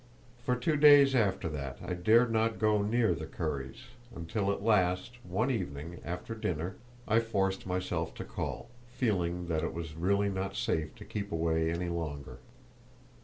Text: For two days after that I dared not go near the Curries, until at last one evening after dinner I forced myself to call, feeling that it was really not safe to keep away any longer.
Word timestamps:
For 0.47 0.55
two 0.55 0.77
days 0.77 1.13
after 1.13 1.47
that 1.49 1.77
I 1.85 1.93
dared 1.93 2.31
not 2.31 2.57
go 2.57 2.81
near 2.81 3.13
the 3.13 3.27
Curries, 3.27 3.83
until 4.15 4.51
at 4.51 4.63
last 4.63 5.23
one 5.23 5.51
evening 5.51 6.01
after 6.03 6.33
dinner 6.33 6.77
I 7.07 7.19
forced 7.19 7.67
myself 7.67 8.15
to 8.15 8.23
call, 8.23 8.71
feeling 8.93 9.45
that 9.45 9.63
it 9.63 9.75
was 9.75 9.93
really 9.93 10.29
not 10.29 10.55
safe 10.55 10.95
to 10.95 11.05
keep 11.05 11.31
away 11.31 11.69
any 11.71 11.89
longer. 11.89 12.39